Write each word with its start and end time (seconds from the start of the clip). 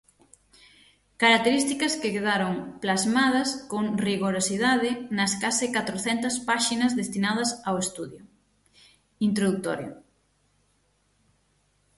Características 1.21 1.93
que 2.01 2.13
quedaron 2.15 2.53
plasmadas 2.83 3.49
con 3.71 3.83
rigorosidade 4.07 4.91
nas 5.17 5.33
case 5.43 5.65
catrocentas 5.77 6.35
páxinas 6.49 6.91
destinadas 6.99 7.49
ao 7.67 7.75
estudo 7.85 8.17
introdutorio. 9.27 9.91